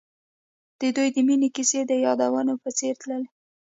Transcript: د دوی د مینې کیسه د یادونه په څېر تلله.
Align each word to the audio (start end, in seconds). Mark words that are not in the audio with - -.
د 0.79 0.81
دوی 0.95 1.07
د 1.15 1.17
مینې 1.27 1.49
کیسه 1.55 1.79
د 1.87 1.91
یادونه 2.05 2.53
په 2.63 2.69
څېر 2.77 2.93
تلله. 3.01 3.27